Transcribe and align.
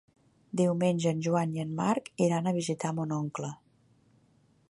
Diumenge 0.61 1.11
en 1.15 1.19
Joan 1.27 1.53
i 1.57 1.61
en 1.65 1.75
Marc 1.81 2.09
iran 2.29 2.51
a 2.51 2.55
visitar 2.57 2.93
mon 3.01 3.13
oncle. 3.21 3.53